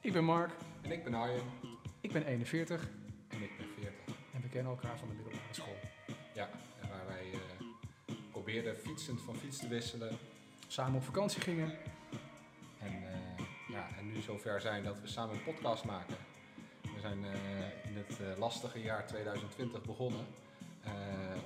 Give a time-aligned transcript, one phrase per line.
[0.00, 0.50] Ik ben Mark,
[0.82, 1.42] En ik ben Arjen.
[2.00, 2.88] ik ben 41
[3.28, 4.14] En ik ben 40.
[4.34, 5.76] en we kennen elkaar van de middelbare school.
[6.34, 6.48] Ja,
[6.80, 10.16] en waar wij eh, probeerden fietsend van fiets te wisselen.
[10.66, 11.72] Samen op vakantie gingen.
[12.78, 16.16] En, eh, ja, en nu zover zijn dat we samen een podcast maken.
[16.82, 20.26] We zijn eh, in het lastige jaar 2020 begonnen.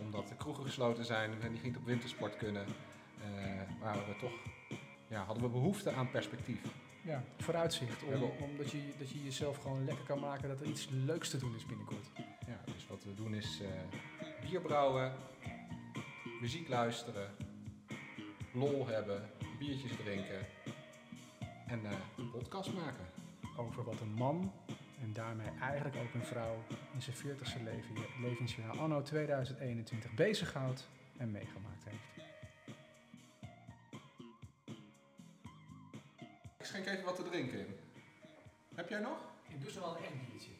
[0.00, 2.66] omdat de kroegen gesloten zijn en die niet op wintersport kunnen.
[3.80, 4.32] waren we toch,
[5.08, 6.60] ja, hadden we behoefte aan perspectief.
[7.04, 8.02] Ja, vooruitzicht.
[8.02, 11.38] Om, omdat je, dat je jezelf gewoon lekker kan maken dat er iets leuks te
[11.38, 12.10] doen is binnenkort.
[12.46, 15.12] Ja, dus wat we doen is eh, bier brouwen,
[16.40, 17.30] muziek luisteren,
[18.52, 20.46] lol hebben, biertjes drinken
[21.66, 23.06] en eh, een podcast maken.
[23.56, 24.52] Over wat een man
[25.02, 26.64] en daarmee eigenlijk ook een vrouw
[26.94, 32.21] in zijn 40ste leven, levensjaar anno 2021 bezighoudt en meegemaakt heeft.
[36.72, 37.78] Schenk even wat te drinken in.
[38.74, 39.18] Heb jij nog?
[39.48, 40.50] Ik doe zo wel een biertje.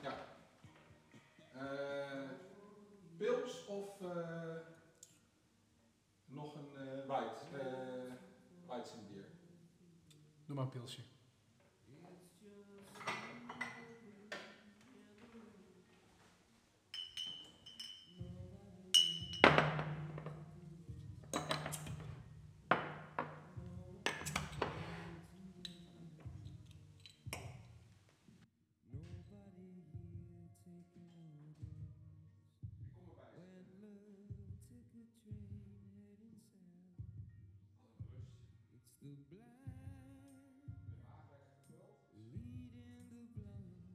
[0.00, 0.16] Ja.
[1.52, 2.30] Eh
[3.16, 4.56] pils of eh,
[6.24, 8.12] nog een eh white, uh,
[8.66, 9.24] Weizenbier?
[10.46, 11.00] Doe maar een pilsje.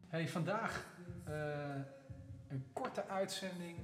[0.07, 0.87] Hey, vandaag
[1.23, 1.81] eh,
[2.47, 3.77] een korte uitzending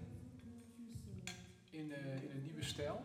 [1.69, 3.01] in, eh, in een nieuwe stijl.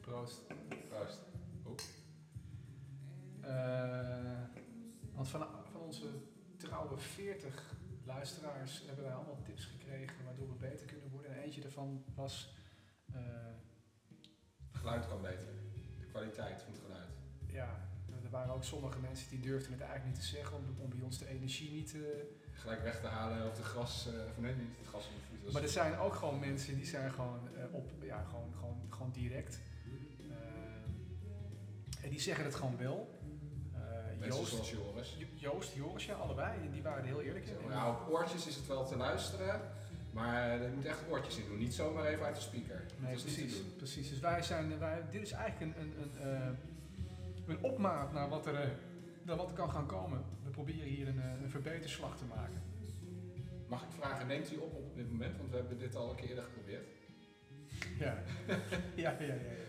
[0.00, 0.40] Proost.
[0.88, 1.20] Proost.
[3.40, 4.42] Eh,
[5.14, 6.06] want van, van onze
[6.56, 7.69] trouwe 40
[8.20, 11.30] luisteraars hebben wij allemaal tips gekregen waardoor we beter kunnen worden.
[11.30, 12.54] En eentje daarvan was,
[13.12, 13.16] eh,
[14.70, 15.52] Het geluid kan beter.
[16.00, 17.10] De kwaliteit van het geluid.
[17.46, 17.88] ja,
[18.24, 21.00] er waren ook sommige mensen die durfden het eigenlijk niet te zeggen om, om bij
[21.02, 22.34] ons de energie niet te...
[22.52, 25.20] Gelijk weg te halen of de gras, eh, of nee, niet het gras in de
[25.20, 25.44] voet.
[25.44, 28.80] dat Maar er zijn ook gewoon mensen die zijn gewoon eh, op, ja, gewoon, gewoon,
[28.88, 29.60] gewoon direct.
[30.28, 33.18] Eh, en die zeggen het gewoon wel.
[34.20, 35.16] Mensen Joost, zoals Joris.
[35.18, 37.54] Jo- Joost, Joris, ja, allebei, die waren er heel eerlijk in.
[37.70, 39.60] Ja, op oortjes is het wel te luisteren,
[40.12, 41.58] maar er moet echt oortjes in doen.
[41.58, 42.84] Niet zomaar even uit de speaker.
[42.98, 44.08] Nee, precies, precies.
[44.10, 46.48] Dus wij zijn, wij, dit is eigenlijk een, een, een, eh,
[47.46, 48.68] een opmaat naar wat, er, eh,
[49.22, 50.24] naar wat er kan gaan komen.
[50.44, 52.62] We proberen hier een, eh, een verbeterslag te maken.
[53.68, 55.36] Mag ik vragen, neemt u op op dit moment?
[55.36, 56.86] Want we hebben dit al een keer eerder geprobeerd.
[57.98, 58.22] Ja,
[59.04, 59.34] ja, ja, ja.
[59.34, 59.68] ja.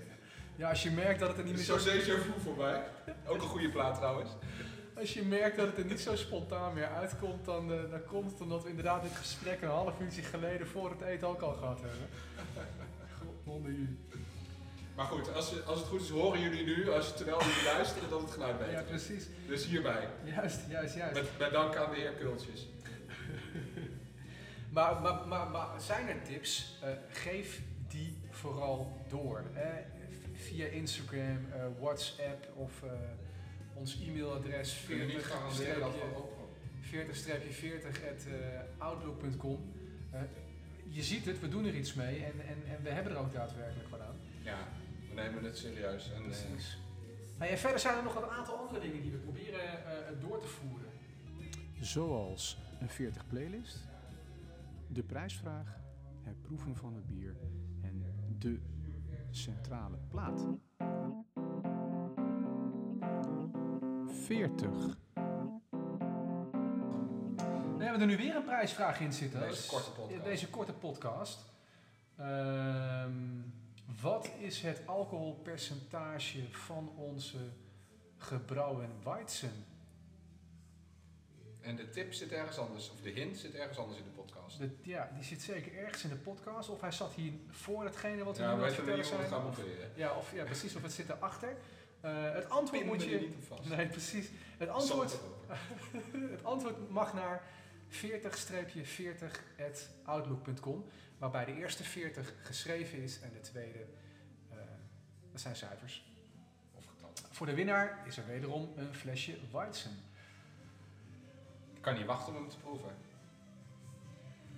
[0.56, 2.84] Ja, als je merkt dat het er niet meer zo, vu voorbij.
[3.28, 4.30] Ook een goede plaat trouwens.
[4.98, 8.32] als je merkt dat het er niet zo spontaan meer uitkomt, dan, eh, dan komt
[8.32, 11.54] het omdat we inderdaad dit gesprek een half uurtje geleden voor het eten ook al
[11.54, 12.08] gehad hebben.
[13.20, 14.00] God, onder jullie.
[14.96, 18.22] Maar goed, als, als het goed is, horen jullie nu, als, terwijl jullie luisteren, dat
[18.22, 19.28] het geluid beter Ja, precies.
[19.48, 20.08] Dus hierbij.
[20.24, 21.14] Juist, juist, juist.
[21.14, 22.68] Met, met dank aan de heer Kultjes.
[24.70, 26.78] Maar, maar, maar, maar zijn er tips?
[26.82, 29.44] Eh, geef die vooral door.
[29.54, 30.01] Hè?
[30.42, 32.92] Via Instagram, eh, WhatsApp of eh,
[33.74, 36.42] ons e-mailadres Kunnen we niet garanderen dat we ook
[36.82, 38.28] 40-40 at
[38.78, 39.60] outlook.com.
[40.12, 40.22] Eh,
[40.88, 43.34] je ziet het, we doen er iets mee en, en, en we hebben er ook
[43.34, 44.16] daadwerkelijk wat aan.
[44.42, 44.68] Ja,
[45.10, 46.12] we nemen het serieus.
[46.12, 46.78] En, eh, Precies.
[47.38, 50.40] Nou ja, verder zijn er nog een aantal andere dingen die we proberen eh, door
[50.42, 50.90] te voeren.
[51.80, 53.88] Zoals een 40 playlist,
[54.88, 55.80] de prijsvraag,
[56.24, 57.36] het proeven van het bier
[57.82, 58.06] en
[58.40, 58.60] de
[59.32, 60.48] centrale plaat.
[64.08, 64.98] 40.
[67.78, 69.40] We hebben er nu weer een prijsvraag in zitten.
[69.40, 70.24] Deze korte podcast.
[70.24, 71.40] Deze korte podcast.
[72.18, 73.12] Ehm,
[74.02, 77.38] wat is het alcoholpercentage van onze
[78.18, 79.66] gebrouwen Weizen?
[81.62, 84.58] En de tip zit ergens anders, of de hint zit ergens anders in de podcast.
[84.58, 86.70] De- ja, die zit zeker ergens in de podcast.
[86.70, 89.28] Of hij zat hier voor hetgene wat we Ja, nu aan het vertellen zijn.
[89.28, 89.60] gaan Of,
[89.96, 90.76] ja, of, ja, precies.
[90.76, 91.56] Of het zit erachter.
[92.02, 93.20] Eh het antwoord moet je...
[93.20, 93.70] niet op vast.
[93.70, 94.30] Nee, precies.
[94.58, 95.20] Het antwoord,
[96.36, 97.44] het antwoord mag naar
[97.90, 100.86] 40-40@outlook.com,
[101.18, 103.86] waarbij de eerste 40 geschreven is en de tweede,
[104.50, 104.58] eh,
[105.32, 106.06] dat zijn cijfers.
[106.74, 107.16] Of getallen.
[107.32, 109.92] Voor de winnaar is er wederom een flesje Weizen.
[111.82, 112.90] Ik kan niet wachten om hem te proeven.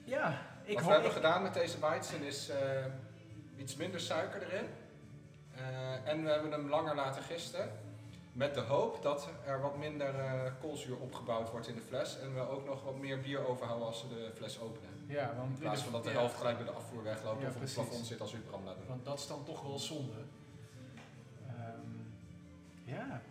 [0.04, 2.50] Ja, ik Wat we hebben ik- gedaan met deze Weizen is...
[2.50, 2.86] eh,
[3.58, 4.66] iets minder suiker erin.
[5.56, 7.72] Eh, en we hebben hem langer laten gisten.
[8.34, 12.20] Met de hoop dat er wat minder uh, koolzuur opgebouwd wordt in de fles.
[12.20, 15.06] En we ook nog wat meer bier overhouden als we de fles openen.
[15.08, 17.56] Ja, want in plaats van dat de helft gelijk bij de afvoer wegloopt ja, of
[17.56, 18.88] op het plafond zit als u brand doen.
[18.88, 20.14] Want dat is dan toch wel zonde.
[21.48, 22.14] Um,
[22.84, 23.22] ja.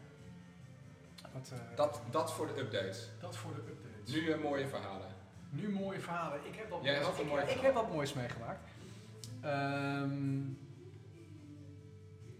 [1.32, 3.08] Wat, uh, dat, dat voor de updates.
[3.20, 4.14] Dat voor de updates.
[4.14, 5.08] Nu uh, mooie verhalen.
[5.50, 6.40] Nu mooie verhalen.
[6.46, 8.68] Ik heb wat, Jij moois, ik, mooie ik, heb wat moois meegemaakt.
[9.44, 10.58] Um,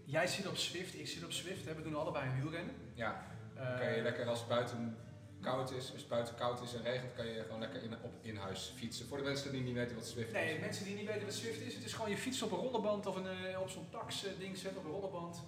[0.05, 1.63] jij zit op Swift, ik zit op Swift.
[1.63, 2.75] We doen allebei een wielrennen.
[2.93, 3.25] Ja.
[3.55, 4.97] Dan kan je lekker als het buiten
[5.41, 8.13] koud is, als het buiten koud is en regent, kan je gewoon lekker in, op
[8.21, 9.07] in huis fietsen.
[9.07, 10.51] Voor de mensen die niet weten wat Swift nee, is.
[10.51, 12.57] Nee, mensen die niet weten wat Swift is, het is gewoon je fiets op een
[12.57, 15.43] rollerband of een, uh, op zo'n tax ding zetten, op een rollerband,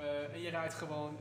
[0.00, 0.34] uh, vliegwiel.
[0.34, 1.16] en je rijdt gewoon,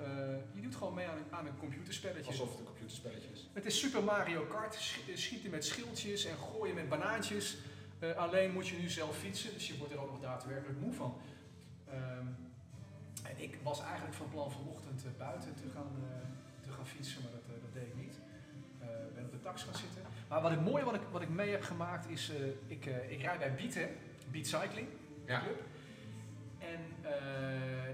[0.54, 2.32] je doet gewoon mee aan een, aan een computerspelletje.
[2.32, 3.50] Alsof het een computerspelletje is.
[3.54, 4.76] Het is Super Mario Kart,
[5.14, 7.58] schieten met schildjes en gooien met banaantjes.
[8.16, 11.22] alleen moet je nu zelf fietsen, dus je wordt er ook nog daadwerkelijk moe van.
[11.94, 12.36] Um,
[13.24, 15.92] en ik was eigenlijk van plan vanochtend buiten te gaan
[16.80, 18.20] gaan fietsen, maar dat, dat deed ik niet.
[18.82, 20.02] Uh, ben op de tax gaan zitten.
[20.28, 22.32] Maar wat ik mooi wat ik, wat ik mee heb gemaakt is,
[22.68, 23.88] ik, ik rijd bij Beat, hè?
[24.32, 24.88] Beat Cycling
[25.26, 25.40] ja.
[25.40, 25.62] Club.
[26.58, 26.80] En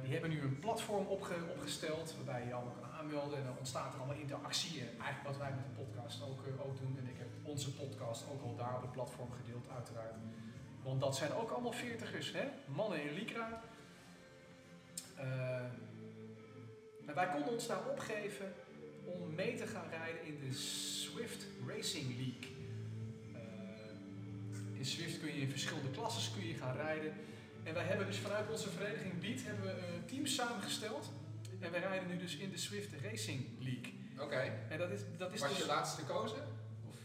[0.06, 3.94] die hebben nu een platform opge, opgesteld waarbij je allemaal kan aanmelden en dan ontstaat
[3.94, 4.80] er allemaal interactie.
[4.80, 6.98] En eigenlijk wat wij met de podcast ook, ook doen.
[6.98, 10.14] En ik heb onze podcast ook al daar op het platform gedeeld, uiteraard.
[10.84, 12.46] Want dat zijn ook allemaal veertigers, hè?
[12.66, 13.62] Mannen in Lycra.
[17.08, 18.54] en wij konden ons daar opgeven
[19.06, 22.56] om mee te gaan rijden in de Swift Racing League.
[23.34, 27.14] Uh, in Swift kun je in verschillende klasses kun je gaan rijden.
[27.66, 31.12] En wij hebben dus vanuit onze vereniging Beat hebben we een team samengesteld.
[31.60, 33.94] En wij rijden nu dus in de Swift Racing League.
[34.14, 34.24] Oké.
[34.24, 34.52] Okay.
[34.70, 36.38] En dat is, dat is Was dus, je laatste gekozen?
[36.88, 36.96] Of?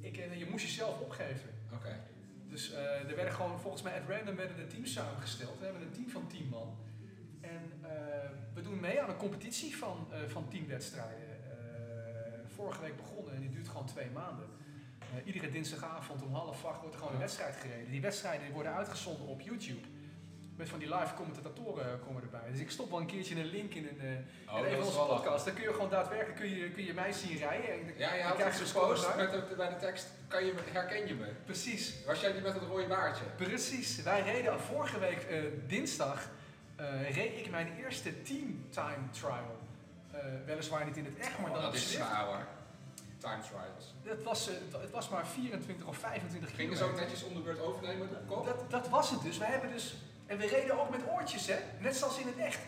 [0.00, 1.50] Ik, je moest jezelf opgeven.
[1.72, 1.74] Oké.
[1.74, 2.00] Okay.
[2.48, 5.58] Dus uh, er werden gewoon, volgens mij at random werden de teams samengesteld.
[5.58, 6.76] We hebben een team van 10 man.
[7.40, 7.88] En uh,
[8.54, 11.28] we doen mee aan een competitie van, uh, van teamwedstrijden.
[12.46, 14.46] Vorige week begonnen en die duurt gewoon twee maanden.
[15.24, 17.90] Iedere dinsdagavond om half acht wordt er gewoon een wedstrijd gereden.
[17.90, 19.86] Die wedstrijden die worden uitgezonden op YouTube.
[20.56, 22.50] Met van die live commentatoren komen erbij.
[22.50, 25.44] Dus ik stop wel een keertje een link in een, oh, in een onze podcast.
[25.44, 27.70] Dan kun je gewoon daadwerkelijk kun je, kun je mij zien rijden.
[27.70, 31.14] En ja, je had het gepost met de, bij de tekst, kan je, herken je
[31.14, 31.26] me?
[31.44, 31.94] Precies.
[32.06, 33.24] Was jij die met het rode baardje?
[33.36, 34.02] Precies.
[34.02, 35.26] Wij reden vorige week
[35.66, 36.28] dinsdag
[36.80, 39.58] uh, reed ik mijn eerste team time trial.
[40.14, 42.46] Uh, weliswaar niet in het echt, maar oh, dan dat is zwaar hoor.
[43.20, 43.94] Time trials.
[44.02, 47.40] Dat was, uh, het was maar 24 of 25 Gingen ze ook netjes om de
[47.40, 48.44] beurt overnemen kop?
[48.44, 49.38] Dat, dat was het dus.
[49.38, 49.94] We hebben dus.
[50.26, 51.56] En we reden ook met oortjes, hè?
[51.80, 52.60] Net zoals in het echt.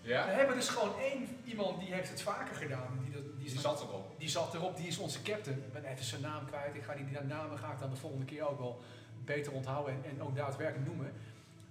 [0.00, 0.26] Ja?
[0.26, 2.98] We hebben dus gewoon één iemand die heeft het vaker gedaan.
[3.02, 4.14] Die, dat, die, die zat erop.
[4.18, 5.56] Die zat erop, die is onze captain.
[5.56, 6.74] Ik ben even zijn naam kwijt.
[6.74, 8.80] Ik ga die, die namen ga ik dan de volgende keer ook wel
[9.24, 11.12] beter onthouden en, en ook daadwerkelijk noemen.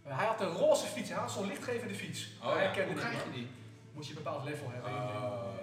[0.08, 2.30] Uh, hij had een roze fiets, hij had zo'n lichtgevende fiets.
[2.44, 2.86] Oh, ja.
[2.86, 3.48] Hoe krijg je die?
[3.94, 4.92] Moet je een bepaald level hebben.
[4.92, 5.10] Oh.
[5.14, 5.59] Uh,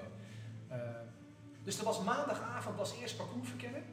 [1.66, 3.84] dus er was maandagavond was eerst parcours verkennen.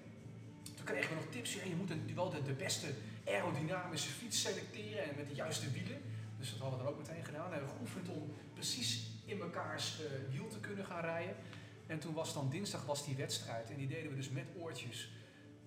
[0.76, 1.54] Toen kregen we nog tips.
[1.54, 2.88] Ja, je moet wel de, de, beste
[3.26, 6.02] aerodynamische fiets selecteren en met de juiste wielen.
[6.38, 7.48] Dus dat hadden we dan ook meteen gedaan.
[7.50, 11.36] We hebben geoefend om precies in mekaars uh, wiel te kunnen gaan rijden.
[11.88, 15.12] En toen was dan dinsdag was die wedstrijd en die deden we dus met oortjes.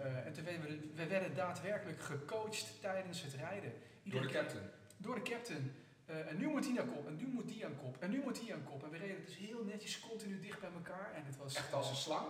[0.00, 3.72] Uh, en toen werden we, we werden daadwerkelijk gecoacht tijdens het rijden.
[4.02, 4.64] Door de captain?
[4.96, 5.72] Door de captain.
[6.10, 8.20] Uh, en nu moet die aan kop, en nu moet die aan kop, en nu
[8.24, 8.84] moet die aan kop.
[8.84, 11.12] En we reden dus heel netjes continu dicht bij elkaar.
[11.14, 12.26] En het was, Echt als een slang?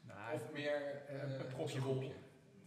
[0.00, 2.14] Nou, of meer uh, een propje wol.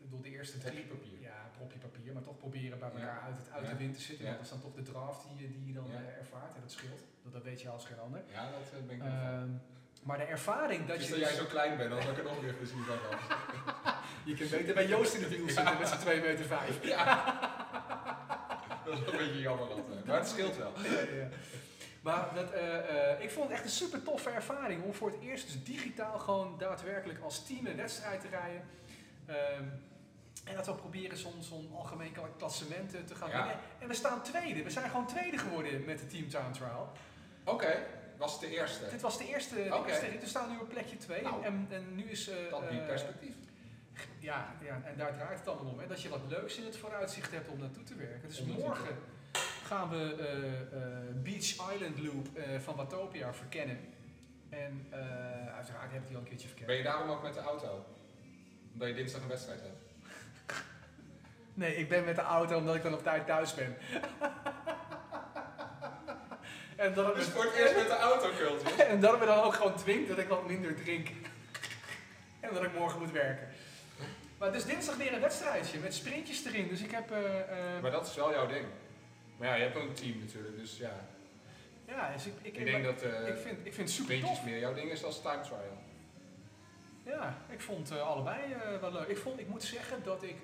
[0.09, 1.19] Door de eerste drie papier.
[1.19, 3.21] Ja, een propje papier, maar toch proberen bij elkaar ja.
[3.21, 3.71] uit, het, uit ja.
[3.71, 4.25] de wind te zitten.
[4.25, 4.31] Ja.
[4.31, 6.55] Want dat is dan toch de draft die, die je dan uh, ervaart.
[6.55, 7.03] En dat scheelt.
[7.23, 8.23] Dat, dat weet je als geen ander.
[8.31, 9.43] Ja, dat ben ik uh,
[10.03, 11.11] Maar de ervaring dat dus je...
[11.11, 12.97] dat jij zo klein bent, dan had ik het nog weer gezien van
[14.25, 16.79] Je kunt beter bij Joost in de wiel zitten met z'n 2 meter 5.
[18.91, 20.71] Dat is een beetje jammer dat, maar het scheelt wel.
[20.83, 21.27] Ja, ja.
[22.01, 25.21] Maar dat, uh, uh, ik vond het echt een super toffe ervaring om voor het
[25.21, 28.61] eerst dus digitaal gewoon daadwerkelijk als team een wedstrijd te rijden.
[29.29, 29.71] Um,
[30.43, 33.37] en dat we proberen zo'n zo algemeen klassement te gaan ja.
[33.37, 33.55] winnen.
[33.79, 34.63] En we staan tweede.
[34.63, 36.91] We zijn gewoon tweede geworden met de Team Time Trial.
[37.43, 37.85] Oké, okay.
[38.17, 38.89] was de eerste?
[38.89, 39.55] Dit was de eerste.
[39.55, 40.19] Okay.
[40.19, 41.21] We staan nu op plekje 2.
[41.21, 42.29] Nou, en, en nu is...
[42.29, 43.33] Uh, dat biedt perspectief.
[44.19, 45.79] Ja, ja, en daar draait het allemaal om.
[45.79, 45.87] Hè?
[45.87, 48.27] Dat je wat leuks in het vooruitzicht hebt om naartoe te werken.
[48.27, 48.95] Dus morgen
[49.65, 50.85] gaan we uh, uh,
[51.23, 53.77] Beach Island Loop uh, van Watopia verkennen.
[54.49, 54.87] En
[55.55, 56.67] uiteraard heb ik die al een keertje verkend.
[56.67, 57.85] Ben je daarom ook met de auto?
[58.73, 59.81] Omdat je dinsdag een wedstrijd hebt?
[61.53, 63.77] nee, ik ben met de auto omdat ik dan op tijd thuis ben.
[66.83, 69.53] en dat dus voor het eerst met de auto kult En dat me dan ook
[69.53, 71.07] gewoon dwingt dat ik wat minder drink.
[72.39, 73.47] en dat ik morgen moet werken.
[74.41, 76.67] Maar het is dinsdag weer een wedstrijdje met sprintjes erin.
[76.67, 77.11] Dus ik heb...
[77.11, 78.65] eh, eh, Maar dat is wel jouw ding.
[79.37, 80.93] Maar ja, je hebt ook een team natuurlijk, dus ja.
[81.87, 84.37] ja, dus ik, ik, Ik denk dat eh ik vind, ik vind het super sprintjes
[84.37, 84.45] tof.
[84.45, 85.77] meer jouw ding is als time trial.
[87.05, 88.39] Ja, ik vond allebei
[88.81, 89.07] wel leuk.
[89.07, 90.43] Ik, vond, ik moet zeggen dat ik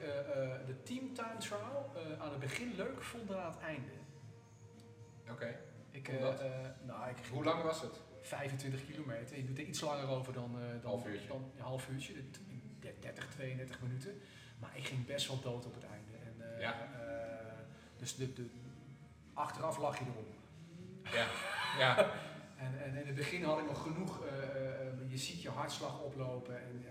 [0.66, 3.92] de team time trial aan het begin leuk vond dan aan het einde.
[5.30, 5.60] Oké.
[5.92, 6.12] Ik,
[6.86, 8.01] nou, ik Hoe lang was het?
[8.22, 9.38] 25 kilometer.
[9.38, 11.27] Je doet er iets langer over dan, dan, Half uurtje.
[11.27, 12.13] dan een half uurtje.
[13.08, 14.22] Het- 30, 32 minuten.
[14.60, 16.12] Maar ik ging best wel dood op het einde.
[16.26, 16.72] En, eh, Ja.
[16.74, 17.58] eh,
[17.98, 18.46] dus de, de,
[19.34, 20.26] achteraf lag je erom.
[21.14, 21.28] Ja.
[21.80, 21.96] Ja.
[22.58, 24.32] En, en in het begin had ik nog genoeg, eh,
[25.10, 26.56] je ziet je hartslag oplopen.
[26.62, 26.86] En,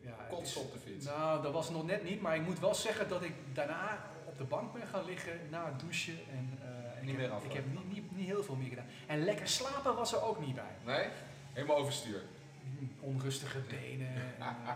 [0.00, 1.04] ja, Kotsen op de fiets.
[1.06, 4.38] Nou, dat was nog net niet, maar ik moet wel zeggen dat ik daarna op
[4.38, 6.18] de bank ben gaan liggen na het douchen.
[6.30, 8.86] En, en Niet ik meer heb, ik heb niet, niet, niet heel veel meer gedaan.
[9.06, 10.76] En lekker slapen was er ook niet bij.
[10.84, 11.08] Nee?
[11.52, 12.22] Helemaal overstuur.
[13.12, 14.14] Onrustige benen.
[14.14, 14.74] En, eh,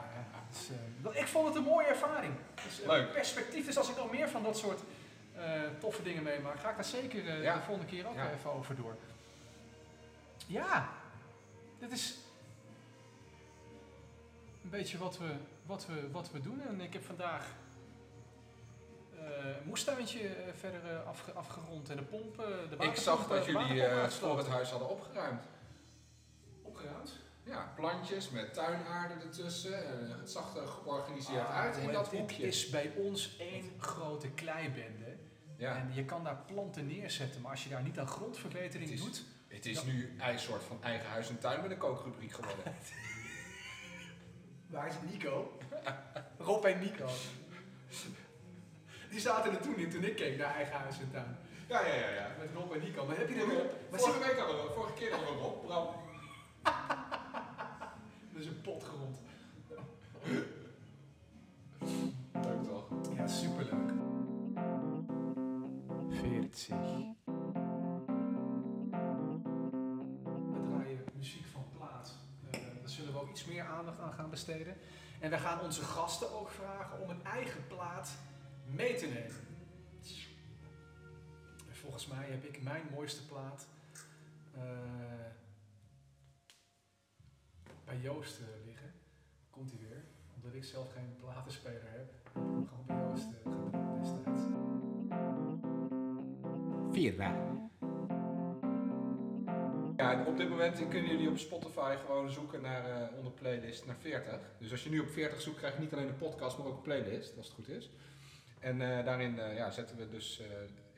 [0.51, 2.35] dus, eh, dat- ik vond het een mooie ervaring.
[2.65, 3.13] Dus, eh, Leuk.
[3.13, 4.81] Perspectief, dus als ik nog meer van dat soort
[5.81, 7.55] toffe dingen meemaak, ga ik daar zeker Ja.
[7.55, 8.31] de volgende keer ook Ja.
[8.31, 8.97] even over door.
[10.47, 10.89] Ja,
[11.79, 12.17] dit is
[14.65, 15.35] een beetje wat we,
[15.67, 16.61] wat we, wat we doen.
[16.69, 17.47] En ik heb vandaag
[19.19, 22.41] een moestuintje verder afge- afgerond en de pomp.
[22.41, 22.47] eh,
[22.79, 25.45] de Ik zag dat jullie voor het huis hadden opgeruimd.
[26.63, 27.21] opgeruimd.
[27.45, 29.87] Ja, plantjes met tuinaarde ertussen.
[29.87, 32.43] En het zag er georganiseerd Ah, uit in dat hoekje.
[32.47, 35.17] is bij ons één grote kleibende.
[35.57, 35.77] Ja.
[35.77, 39.05] En je kan daar planten neerzetten, maar als je daar niet aan grondverbetering Het is-
[39.05, 39.25] doet.
[39.49, 42.65] Het is nu een soort van eigen huis en tuin met een kookrubriek geworden.
[44.71, 45.59] Waar is Nico?
[46.39, 47.09] Rob en Nico.
[49.11, 51.37] Die zaten er toen in toen ik keek naar eigen huis en tuin.
[51.69, 52.09] ja, ja, ja.
[52.09, 52.27] ja.
[52.39, 53.07] Met Rob en Nico.
[53.07, 53.71] Maar heb je er Rob?
[54.01, 55.89] Vorige week hadden we, vorige keer hadden we Rob, Bram.
[58.43, 59.17] Is een pot grond.
[62.33, 62.89] Leuk toch?
[63.17, 63.93] Ja, superleuk.
[66.11, 66.69] 40.
[70.35, 72.15] We draaien muziek van plaat.
[72.51, 74.77] Eh, daar zullen we ook iets meer aandacht aan gaan besteden.
[75.21, 78.11] En we gaan onze gasten ook vragen om een eigen plaat
[78.65, 79.47] mee te nemen.
[81.69, 83.67] En volgens mij heb ik mijn mooiste plaat
[84.55, 84.63] eh,
[87.93, 88.93] bij Joost eh, liggen.
[89.51, 90.05] Komt hij weer.
[90.35, 92.13] Omdat ik zelf geen platenspeler heb.
[92.33, 94.41] Gewoon bij Joost eh, gedaan destijds.
[99.97, 103.87] Ja, en op dit moment kunnen jullie op Spotify gewoon zoeken naar eh, onder playlist
[103.87, 104.41] naar 40.
[104.59, 106.77] Dus als je nu op 40 zoekt, krijg je niet alleen een podcast, maar ook
[106.77, 107.91] een playlist, als het goed is.
[108.61, 110.47] En eh, daarin eh, ja, zetten we dus eh,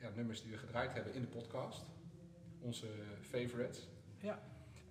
[0.01, 1.81] ja, nummers die we gedraaid hebben in de podcast.
[2.61, 2.87] Onze
[3.21, 3.87] favorites.
[4.19, 4.39] Ja.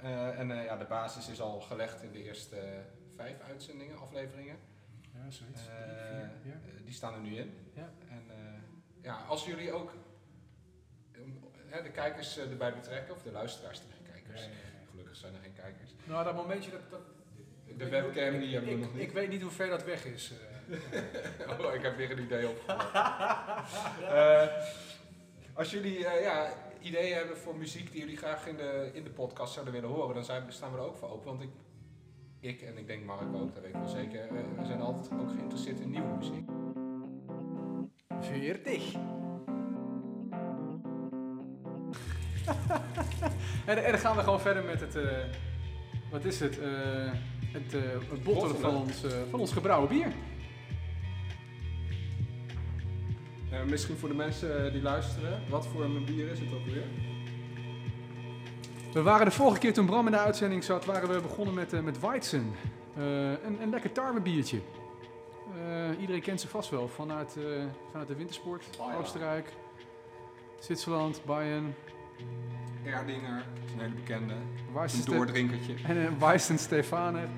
[0.05, 2.79] Eh, en eh, ja, de basis is al gelegd in de eerste eh,
[3.17, 4.57] vijf uitzendingen, afleveringen.
[5.15, 5.61] Ja, zoiets.
[6.43, 6.61] Vier, ja.
[6.85, 7.71] die staan er nu in.
[7.75, 7.93] Ja.
[8.09, 8.23] En
[9.03, 9.93] ja, als jullie ook
[11.83, 14.49] de kijkers erbij betrekken, of de luisteraars, er geen kijkers.
[14.91, 15.95] Gelukkig zijn er geen kijkers.
[16.05, 16.91] Nou, dat momentje dat...
[16.91, 17.01] dat
[17.79, 19.03] De webcam die hebben we ik, nog niet.
[19.03, 20.33] Ik weet niet hoe ver dat weg is.
[21.61, 22.59] oh, ik heb weer een idee op.
[25.61, 26.55] Als jullie ja,
[26.85, 30.15] ideeën hebben voor muziek die jullie graag in de, in de podcast zouden willen horen,
[30.15, 31.27] dan zijn, staan we er ook voor open.
[31.27, 31.51] Want ik,
[32.41, 35.21] ik en ik denk Mark ook, dat weet ik wel zeker, eh, we zijn altijd
[35.21, 36.49] ook geïnteresseerd in nieuwe muziek.
[38.21, 38.95] 40.
[43.67, 44.97] en, en dan gaan we gewoon verder met het...
[44.97, 45.19] eh,
[46.11, 46.59] wat is het?
[46.59, 47.13] eh,
[47.53, 47.73] het,
[48.11, 50.13] het bottelen van ons, van ons gebrouwen bier.
[53.67, 56.85] Misschien voor de mensen die luisteren, wat voor een bier is het ook weer?
[58.93, 61.73] We waren de vorige keer toen Bram in de uitzending zat, waren we begonnen met,
[61.73, 62.53] eh met Weizen.
[62.97, 64.61] Eh, een, een lekker tarwebiertje.
[65.57, 68.65] Eh iedereen kent ze vast wel vanuit, eh, vanuit de wintersport.
[68.79, 68.99] Oh ja.
[68.99, 69.49] Oostenrijk,
[70.61, 71.75] Zwitserland, Bayern.
[72.85, 73.45] Erdinger,
[73.75, 74.35] een hele bekende.
[74.73, 75.75] Weizen Een doordrinkertje.
[75.89, 77.29] En een Weizen Stefaner.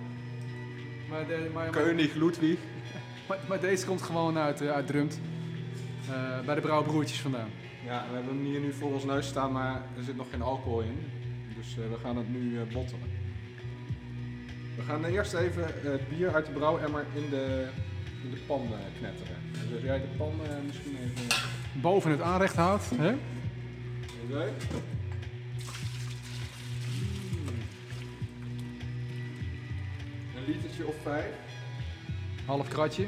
[1.11, 2.59] Maar, de, maar, maar, König Ludwig.
[3.29, 5.21] maar, maar deze komt gewoon uit, eh, uit Drumt.
[6.11, 7.49] Eh, bij de Brouwbroertjes vandaan.
[7.85, 10.43] Ja, we hebben hem hier nu voor ons neus staan, maar er zit nog geen
[10.43, 10.99] alcohol in.
[11.57, 13.09] Dus eh, we gaan het nu eh, bottelen.
[14.77, 17.69] We gaan eerst even het bier uit de brouwemmer in de,
[18.25, 19.37] in de pan knetteren.
[19.53, 20.33] Dus als jij de pan
[20.67, 21.39] misschien even...
[21.81, 22.91] Boven het aanrecht houdt.
[22.95, 23.13] Hè?
[24.25, 24.53] Oké.
[30.37, 31.35] Een litertje of vijf.
[32.47, 33.07] Half kratje.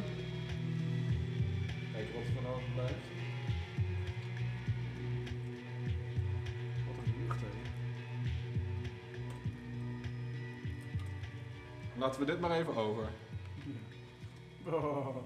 [6.86, 7.46] Wat een lucht, hè.
[11.96, 13.08] Laten we dit maar even over.
[14.66, 15.16] Oh.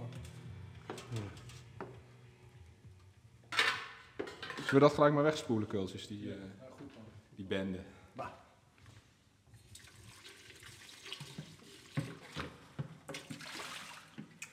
[4.55, 6.35] Zullen we dat gelijk maar wegspoelen, Kultjes, die, uh,
[6.79, 7.05] goed man.
[7.35, 7.79] die bende?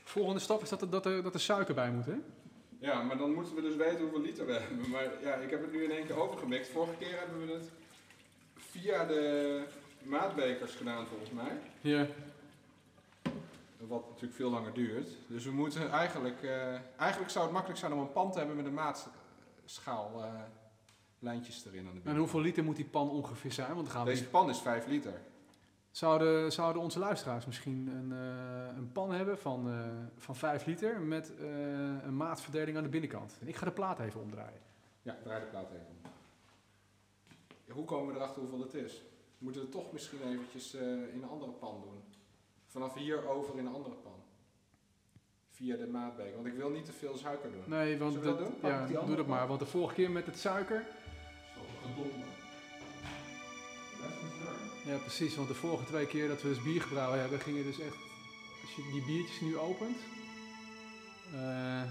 [0.03, 2.15] Volgende stap is dat er, dat, er, dat er suiker bij moet, hè?
[2.79, 4.89] Ja, maar dan moeten we dus weten hoeveel liter we hebben.
[4.89, 6.71] Maar ja, ik heb het nu in één keer overgemixt.
[6.71, 7.69] Vorige keer hebben we het
[8.55, 9.63] via de
[10.03, 11.57] maatbekers gedaan, volgens mij.
[11.81, 12.07] Ja.
[13.77, 15.09] Wat natuurlijk veel langer duurt.
[15.27, 16.43] Dus we moeten eigenlijk...
[16.43, 16.51] Uh,
[16.98, 20.12] eigenlijk zou het makkelijk zijn om een pan te hebben met een maatschaal...
[20.17, 20.41] Uh,
[21.19, 23.75] lijntjes erin aan de En hoeveel liter moet die pan ongeveer zijn?
[23.75, 25.21] Want gaan Deze pan is 5 liter.
[25.91, 29.86] Zouden, zouden onze luisteraars misschien een, uh, een pan hebben van, uh,
[30.17, 31.48] van 5 liter met uh,
[32.03, 33.38] een maatverdeling aan de binnenkant?
[33.46, 34.62] Ik ga de plaat even omdraaien.
[35.01, 36.12] Ja, draai de plaat even om.
[37.65, 39.01] Ja, hoe komen we erachter hoeveel het is?
[39.38, 42.03] We moeten het toch misschien eventjes in een andere pan doen.
[42.67, 44.24] Vanaf hier over in een andere pan.
[45.50, 46.36] Via de maatbeker.
[46.36, 47.63] Want ik wil niet te veel suiker doen.
[47.65, 48.53] Nee, want we dat, doen?
[48.62, 49.48] Ja, doe dat maar.
[49.48, 50.86] Want de vorige keer met het suiker...
[51.53, 51.62] Zo,
[54.89, 55.36] Ja, precies.
[55.36, 57.96] Want de vorige twee keer dat we dus bier gebrouwen hebben, ging je dus echt...
[58.62, 59.98] Als je die biertjes nu opent,
[61.34, 61.81] uh,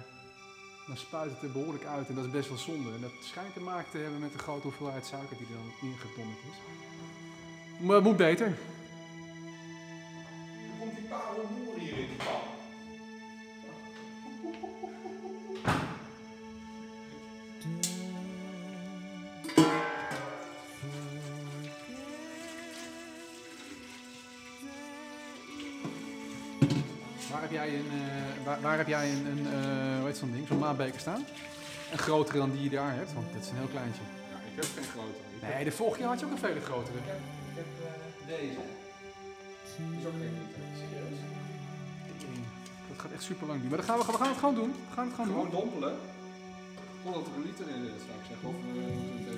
[0.86, 2.08] dan spuit het er behoorlijk uit.
[2.08, 2.92] En dat is best wel zonde.
[2.94, 5.90] En dat schijnt te maken te hebben met de grote hoeveelheid suiker die er dan
[5.90, 6.58] ingedonderd is.
[7.86, 8.46] Maar het moet beter.
[8.46, 8.54] Er
[10.78, 11.67] komt die parelmoer
[27.70, 30.58] jij een, uh, waar, waar, heb jij een, een uh, hoe heet zo'n ding, zo'n
[30.58, 31.24] maatbeker staan?
[31.92, 34.02] Een grotere dan die je daar hebt, want dit is een heel kleintje.
[34.32, 35.24] Ja, ik heb geen grotere.
[35.34, 36.98] Ik nee, de vorige jaar had je ook een vele grotere.
[36.98, 37.20] Ik heb,
[37.50, 38.60] ik heb uh, deze.
[39.76, 40.62] Die is ook geen liter.
[40.80, 41.18] Serieus?
[42.88, 43.70] Dat gaat echt super lang duren.
[43.76, 44.72] Maar dan gaan we, we gaan het gewoon doen.
[44.88, 45.60] We gaan het gewoon, gewoon doen.
[45.60, 45.94] dompelen.
[47.02, 48.46] Totdat er een liter in zit, zou ik zeggen.
[48.52, 49.36] Of we moeten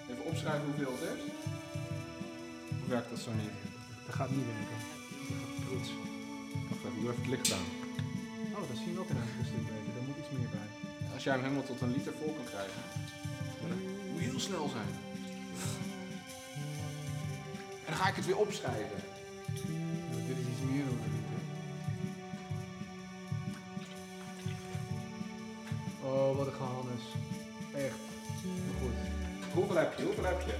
[0.00, 1.20] het even opschrijven hoeveel het is.
[2.82, 3.56] Of werkt dat zo niet?
[4.06, 4.78] Dat gaat niet werken.
[5.70, 6.15] Dat gaat
[7.02, 7.68] even het licht aan.
[8.54, 9.92] Oh, dat zien we ook in een stuk beter.
[9.94, 10.68] Daar moet iets meer bij.
[11.14, 12.82] Als jij hem helemaal tot een liter vol kan krijgen,
[13.60, 13.78] dan
[14.12, 14.92] moet je heel snel zijn.
[17.84, 19.00] En dan ga ik het weer opschrijven.
[20.10, 21.40] Ja, dit is iets meer dan een liter.
[26.02, 27.02] Oh, wat een gehannes.
[27.74, 27.98] Echt.
[28.66, 28.96] Maar goed.
[29.54, 30.04] Hoeveel heb je?
[30.04, 30.56] Hoeveel heb je?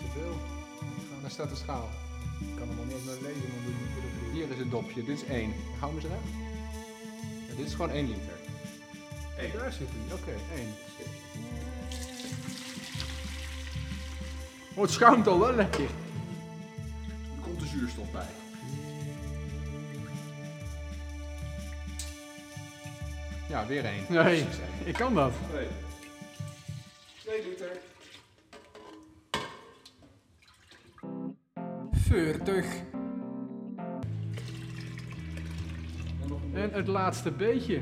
[0.00, 0.38] Zoveel.
[1.20, 1.88] Daar staat de schaal.
[2.40, 5.04] Ik kan hem al niet eens meer lezen, dan doe Hier is het dopje.
[5.04, 5.52] Dit is 1.
[5.78, 6.22] Hou me eens recht.
[7.48, 8.38] Ja, dit is gewoon 1 liter.
[9.34, 10.14] Hey, daar zit hij.
[10.14, 10.68] Oké, okay, 1.
[14.74, 15.84] Oh, het schuimt al wel lekker.
[15.84, 18.26] Er komt de zuurstof bij.
[23.48, 24.04] Ja, weer 1.
[24.08, 24.46] Nee,
[24.84, 25.32] ik kan dat.
[25.50, 25.66] 2.
[32.34, 32.66] 40.
[36.52, 37.80] En het laatste beetje.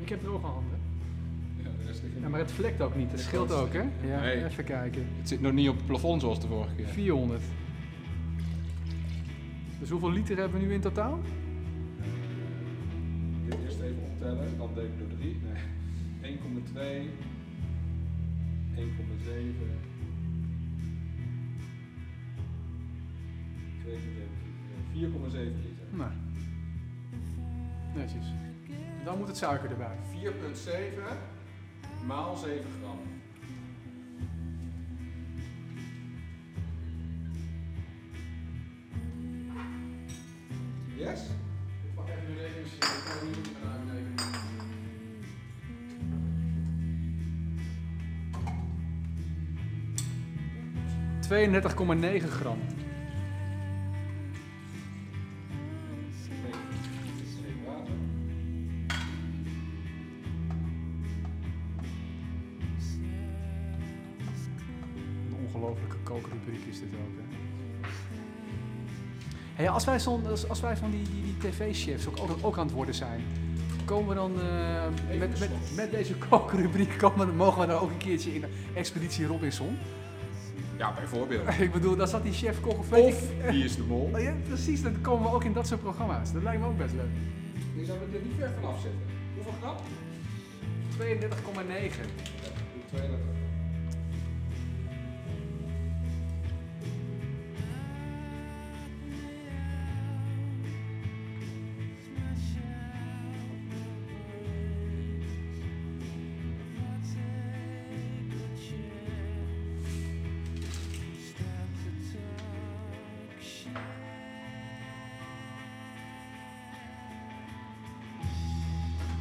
[0.00, 0.78] Ik heb een handen.
[1.56, 3.10] Ja, de rest Ja, maar het vlekt ook niet.
[3.10, 3.82] Het scheelt ook, hè?
[4.08, 4.44] Ja, Nee.
[4.44, 5.06] even kijken.
[5.16, 6.86] Het zit nog niet op het plafond zoals de vorige keer.
[6.86, 7.42] 400.
[9.80, 11.18] Dus hoeveel liter hebben we nu in totaal?
[13.48, 15.40] Dit eerst even optellen, dan ik door 3.
[16.20, 16.38] Nee.
[16.38, 17.10] 1,2.
[18.76, 19.97] 1,7.
[23.88, 25.86] 4,7 liter.
[25.90, 26.10] Nou.
[27.94, 28.26] Netjes.
[29.04, 29.96] Dan moet het suiker erbij.
[30.12, 30.16] 4,7
[32.06, 32.98] maal 7 gram.
[40.96, 41.20] Yes?
[41.84, 44.16] Ik pak even de rekening, ik kan niet gaan uitrekenen.
[52.22, 52.58] ...32,9 gram.
[65.78, 67.36] Ongelofelijke kookrubriek is dit ook, hè?
[69.54, 72.66] Hey, als wij, als, als wij van die, die, die tv-chefs ook, ook, ook aan
[72.66, 73.22] het worden zijn...
[73.84, 76.98] ...komen we dan eh, met, met, met deze kookrubriek...
[77.02, 79.78] Komen, mogen we dan ook een keertje in Expeditie Robinson?
[80.76, 81.48] Ja, bijvoorbeeld.
[81.58, 82.92] Ik bedoel, daar zat die chef Koch of...
[82.92, 84.10] Of wie is de mol?
[84.14, 86.32] Oh ja, precies, dan komen we ook in dat soort programma's.
[86.32, 87.10] Dat lijkt me ook best leuk.
[87.76, 89.00] Die zouden we er niet ver vanaf zitten.
[89.34, 89.76] Hoeveel gram?
[90.98, 91.70] 32,9.
[92.42, 93.37] Ja, doe 32.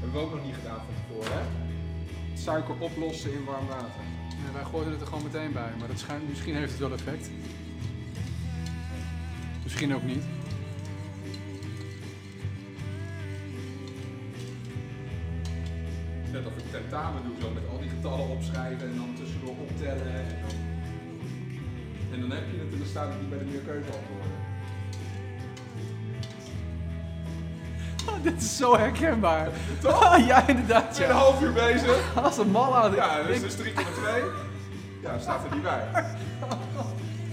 [0.08, 1.46] Hebben we ook nog niet gedaan van tevoren, hè?
[2.38, 4.04] Suiker oplossen in warm water.
[4.54, 7.30] Wij gooiden het er gewoon meteen bij, maar dat schijnt, misschien heeft het wel effect.
[9.64, 10.24] Misschien ook niet.
[16.32, 20.14] Net of ik tentamen doe, zo met al die getallen opschrijven en dan tussendoor optellen.
[20.14, 20.56] En dan,
[22.14, 24.57] en dan heb je het en dan staat het niet bij de meerkeuze antwoorden.
[28.24, 29.50] dit is zo herkenbaar.
[29.82, 30.18] Toch?
[30.28, 30.96] ja, inderdaad.
[30.96, 31.22] Zijn een Ja.
[31.22, 32.16] half uur bezig.
[32.24, 33.74] Als een mal aan Ja, dat is dus 3,2.
[35.02, 35.88] Ja, staat er niet bij.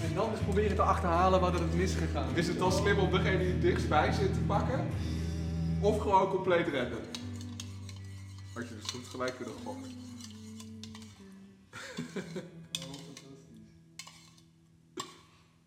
[0.05, 3.39] En dan dus proberen te achterhalen waar het misgegaan Is het dan slim om degene
[3.39, 4.87] die dichtstbij zit te pakken?
[5.81, 6.99] Of gewoon compleet redden?
[8.55, 9.91] Had je dus goed gelijk kunnen gokken.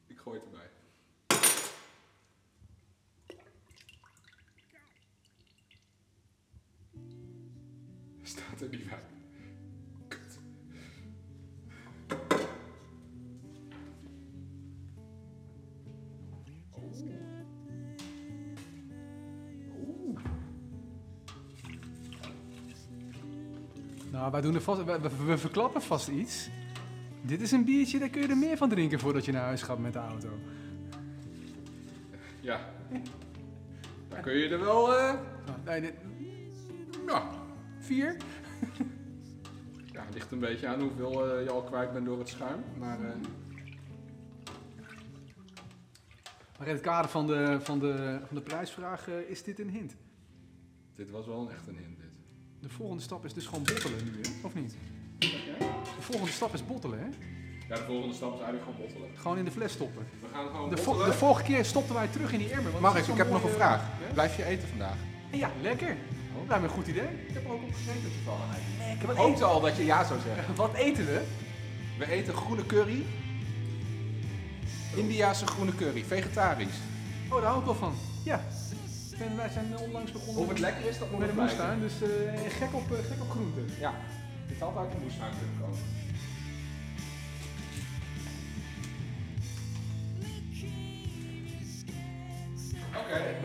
[0.07, 0.67] Ik gooi het erbij.
[8.57, 8.87] Staat er niet.
[10.07, 10.39] Kut.
[19.87, 20.19] Oeh.
[24.11, 26.49] Nou, wij doen er vast, we, we- we verklappen vast iets.
[27.21, 29.61] Dit is een biertje, daar kun je er meer van drinken voordat je naar huis
[29.61, 30.29] gaat met de auto.
[32.41, 32.59] Ja.
[34.09, 35.13] Dan kun je er wel, eh
[35.45, 35.93] Nou, nee, dit,
[37.07, 37.29] ja.
[37.79, 38.17] vier?
[40.17, 42.63] Ligt een beetje aan hoeveel eh, je al kwijt bent door het schuim.
[42.77, 43.09] Maar eh,
[46.57, 49.69] Maar in het kader van de, van de, van de prijsvraag eh, is dit een
[49.69, 49.95] hint.
[50.95, 52.09] dit was wel een echt een hint, dit.
[52.59, 54.45] De volgende stap is dus gewoon bottelen nu, hè?
[54.47, 54.75] of niet?
[55.19, 57.05] De volgende stap is bottelen, hè?
[57.69, 59.09] Ja, de volgende stap is eigenlijk gewoon bottelen.
[59.17, 60.05] Gewoon in de fles stoppen.
[60.21, 61.11] We gaan gewoon De, vo- bottelen.
[61.11, 62.71] de vorige keer stopten wij terug in die emmer.
[62.71, 63.81] want Mark, ik heb nog een vraag.
[64.07, 64.13] Ja?
[64.13, 64.95] Blijf je eten vandaag?
[65.31, 65.97] Ja, lekker.
[66.47, 66.53] Oh.
[66.53, 67.09] Lijkt me een goed idee.
[67.27, 68.45] Ik heb er ook op gegeten toevallig.
[68.87, 69.09] Lekker.
[69.09, 70.55] Ik hoopte al dat je ja zou zeggen.
[70.65, 71.21] wat eten we?
[71.99, 73.03] We eten groene curry.
[74.95, 76.77] Indiaanse groene curry, vegetarisch.
[77.29, 77.93] Oh, daar hou ik wel van.
[78.23, 78.41] Ja.
[79.19, 81.79] En wij zijn onlangs begonnen Of het lekker is, dat moet met een blijken.
[81.79, 83.65] moestuin, dus eh, gek, op, eh, gek op groenten.
[83.79, 83.93] Ja,
[84.47, 85.79] het had uit de moestuin kunnen komen.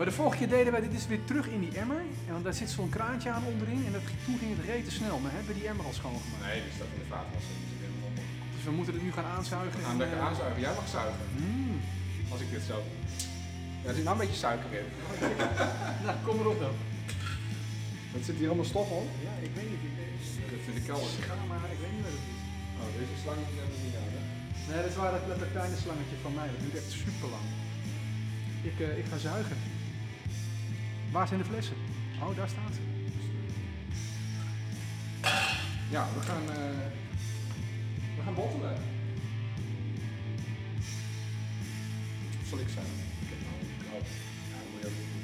[0.03, 2.01] Maar de vorige keer deden wij dit dus weer terug in die emmer.
[2.27, 3.81] En want daar zit zo'n kraantje aan onderin.
[3.87, 5.17] En dat, toen ging het rete snel.
[5.19, 6.45] Maar hebben we die emmer al schoongemaakt.
[6.47, 7.55] Nee, die staat in de vaatwasser.
[7.59, 8.17] Die zit helemaal op.
[8.55, 9.77] Dus we moeten het nu gaan aanzuigen.
[9.81, 10.59] We gaan lekker eh, aanzuigen.
[10.65, 11.77] Jij mag zuigen, mm.
[12.33, 12.77] als ik dit zo.
[13.81, 14.87] Ja, er zit nou een beetje suiker in.
[16.05, 16.75] Nou, kom erop dan.
[18.13, 19.07] Wat zit hier allemaal stof op?
[19.27, 19.83] Ja, ik weet niet.
[19.89, 20.21] Ik weet.
[20.53, 21.09] Dat vind ik kelder.
[21.31, 22.39] Ga maar, ik weet niet wat het is.
[22.79, 24.21] Oh, deze slangetje hebben we niet aan, hè?
[24.69, 26.47] Nee, dat is waar dat, dat kleine slangetje van mij.
[26.53, 27.47] Dat duurt echt super lang.
[28.69, 29.57] Ik, eh, ik ga zuigen.
[31.13, 31.75] Waar zijn de flessen?
[32.21, 32.81] Oh, daar staat ze.
[35.89, 36.87] Ja, we gaan, eh,
[38.17, 38.75] we gaan bottelen.
[42.49, 42.85] Zal ik zijn?
[43.21, 44.05] Ik heb nou een knoop.
[44.51, 45.21] Ja, dat moet je ook doen.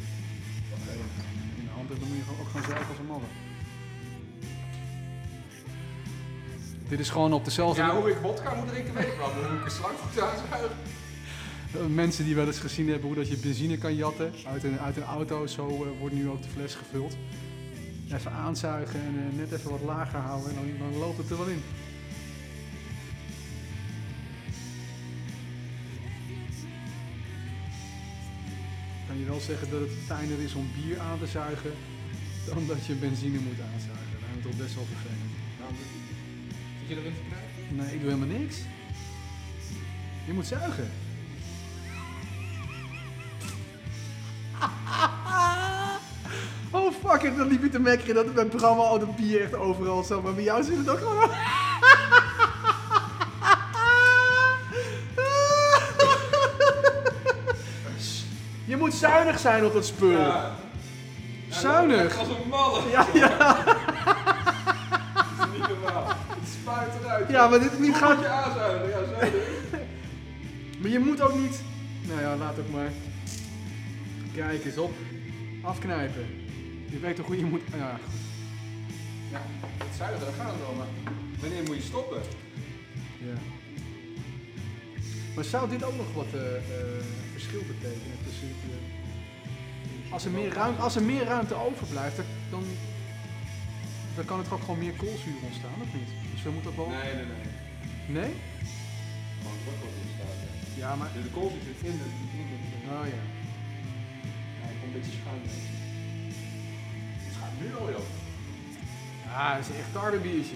[1.58, 3.30] In de hand hebben moet je ook gewoon zuigen als een malle.
[6.88, 7.82] Dit is gewoon op dezelfde...
[7.82, 10.22] Ja, hoe ik vodka moet drinken weet ik wel, maar hoe ik een slang moet
[10.22, 10.78] aanzuigen.
[11.74, 14.80] Eh, Mensen die wel eens gezien hebben hoe dat je benzine kan jatten uit een,
[14.80, 17.18] uit een auto, zo eh, wordt nu ook de fles gevuld.
[18.14, 21.38] Even aanzuigen en eh, net even wat lager houden en dan, dan loopt het er
[21.38, 21.62] wel in.
[29.08, 31.72] Kan je wel zeggen dat het fijner is om bier aan te zuigen
[32.46, 34.18] dan dat je benzine moet aanzuigen.
[34.20, 35.32] Dat is toch best wel vervelend.
[35.60, 35.72] Nou,
[36.80, 37.76] zit je erin te knijpen?
[37.76, 38.58] Nee, ik doe helemaal niks.
[40.26, 40.90] Je moet zuigen.
[47.24, 50.24] It, dan liep je te mekkeren dat mijn programma al de bier echt overal zat.
[50.24, 51.30] Maar bij jou zit het ook gewoon...
[58.66, 60.10] Je moet zuinig zijn op dat spul.
[60.10, 60.56] Ja.
[61.50, 62.18] Zuinig.
[62.18, 62.82] Als een malle.
[62.90, 63.38] Ja, ja.
[65.38, 66.08] Dat is niet normaal.
[66.08, 67.30] Het spuit eruit.
[67.30, 68.20] Ja, maar dit niet Hoe moet gaat...
[68.20, 68.90] je aanzuigen?
[68.90, 69.28] Ja, zo.
[70.80, 71.62] Maar je moet ook niet.
[72.02, 72.92] Nou ja, laat ook maar.
[74.36, 74.94] Kijk eens op.
[75.64, 76.49] Afknijpen.
[76.92, 77.62] Je weet toch hoe je moet.
[77.78, 78.14] Ja, goed.
[79.32, 79.42] Ja,
[79.86, 80.88] het zuigen, daar gaan we wel, maar
[81.40, 82.22] wanneer moet je stoppen?
[83.18, 83.38] ja.
[85.36, 88.48] Maar zou dit ook nog wat eh, eh, verschil betekenen tussen.
[88.48, 92.16] eh, als, er meer ruimte, als er meer ruimte overblijft,
[92.50, 92.66] dan-
[94.16, 96.10] dan, kan het ook gewoon meer koolzuur ontstaan, of niet?
[96.34, 96.88] Dus we moeten ook wel.
[96.90, 97.48] Nee, nee, nee.
[98.18, 98.32] Nee?
[99.38, 100.38] Gewoon het wordt wel goed staan.
[100.84, 101.10] Ja, maar.
[101.14, 102.08] De koolzuur zit in de...
[102.40, 102.58] In de
[102.96, 103.22] Oh ja.
[104.60, 105.64] ja, ik kom een beetje schuin mee.
[107.60, 108.06] Het nu al, joh.
[109.28, 110.56] Ah, dat is echt tarwebiertje.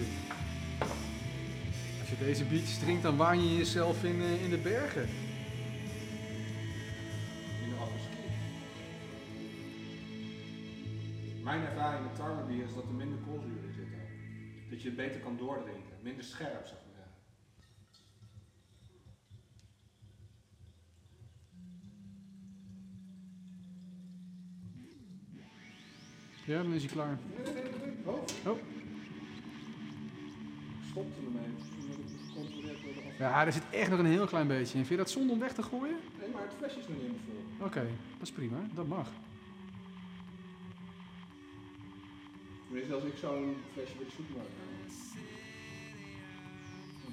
[2.00, 5.02] Als je deze biertjes drinkt, dan waan je jezelf in, uh, in de bergen.
[7.62, 8.16] In de afterski.
[11.42, 13.86] Mijn ervaring met tarwebier is dat er minder koolzuur in zit.
[14.70, 15.92] Dat je het beter kan doordrinken.
[16.02, 16.68] Minder scherp.
[26.44, 27.18] Ja, dan is hij klaar.
[28.04, 28.14] Oh.
[28.46, 28.58] oh.
[30.90, 31.54] Stopt ermee.
[33.18, 34.84] Ja, er zit echt nog een heel klein beetje in.
[34.84, 35.96] Vind je dat zonde om weg te gooien?
[36.20, 37.20] Nee, maar het flesje is nog niet helemaal
[37.58, 37.66] vol.
[37.66, 37.86] Oké,
[38.18, 38.56] dat is prima.
[38.74, 39.08] Dat mag.
[42.66, 44.46] Tenminste, als ik zo'n flesje met zoet maak.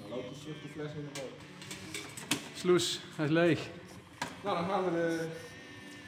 [0.01, 1.33] Dan loopt het terug de fles in de boot.
[2.55, 3.69] Sloes, hij is leeg.
[4.43, 5.27] Nou, dan gaan we de...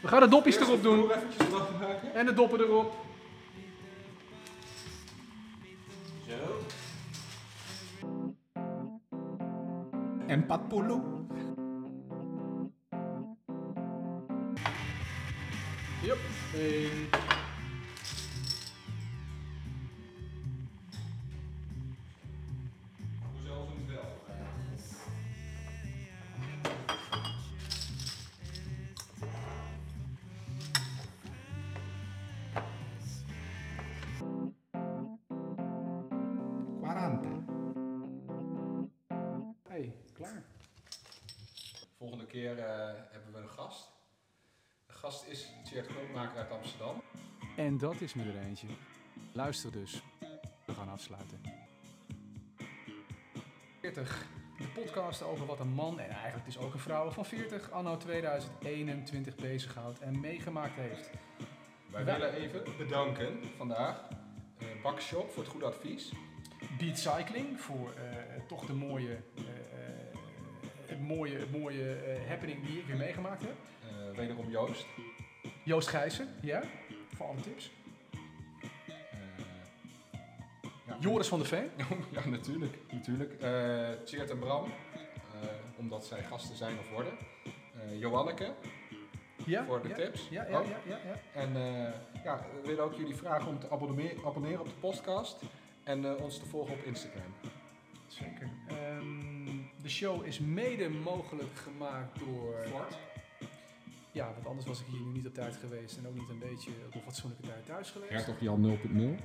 [0.01, 1.07] We gaan de dopjes erop doen.
[1.07, 2.13] Maken.
[2.13, 2.95] En de doppen erop.
[10.73, 11.01] En patpulu.
[16.03, 16.17] Yep.
[16.53, 17.32] Hey.
[42.55, 43.91] Keer uh, hebben we een gast.
[44.87, 47.01] De gast is Tjeerd Knoopmaker uit Amsterdam.
[47.57, 48.67] En dat is me er eentje.
[49.31, 50.03] Luister dus.
[50.65, 51.41] We gaan afsluiten.
[53.79, 54.25] 40.
[54.57, 57.97] De podcast over wat een man, en eigenlijk dus ook een vrouw van 40, anno
[57.97, 61.09] 2021 bezighoudt en meegemaakt heeft.
[61.91, 64.07] Wij willen even bedanken vandaag
[64.57, 66.11] uh, Bakshop voor het goede advies.
[66.77, 69.17] Beat Cycling voor uh, toch de mooie,
[71.03, 73.55] mooie, mooie happening die ik weer meegemaakt heb.
[74.15, 74.85] wederom Joost.
[75.63, 76.61] Joost Gijssen, ja,
[77.15, 77.71] voor alle tips.
[80.87, 80.97] Ja.
[80.99, 81.69] Joris van der Veen.
[82.11, 82.77] ja, natuurlijk.
[82.91, 83.33] natuurlijk.
[84.05, 84.65] Tjeerd en Bram,
[85.75, 87.13] omdat zij gasten zijn of worden.
[87.99, 88.53] Joanneke,
[89.45, 90.27] ja, voor de ja, tips.
[90.29, 90.99] Ja, ja, ja.
[91.33, 91.53] En
[92.23, 95.41] ja, we willen ook jullie vragen om te abonneren, abonneren op de podcast.
[95.83, 97.33] En uh, ons te volgen op Instagram.
[98.07, 98.49] Zeker.
[99.83, 102.65] De show is mede mogelijk gemaakt door.
[102.69, 102.97] Ford.
[104.11, 106.39] Ja, want anders was ik hier nu niet op tijd geweest en ook niet een
[106.39, 108.11] beetje op een fatsoenlijke tijd thuis geweest.
[108.11, 109.23] Hertog Jan 0.0.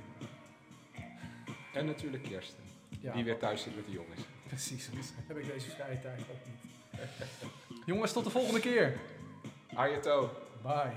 [1.73, 2.63] En natuurlijk Kirsten,
[2.99, 4.21] ja, die weer thuis zit met de jongens.
[4.47, 6.71] Precies, dus heb ik deze vrije tijd ook niet.
[7.85, 8.99] jongens, tot de volgende keer.
[9.73, 10.29] Ayato.
[10.61, 10.93] Bye.